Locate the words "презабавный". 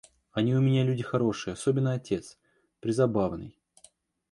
2.79-3.55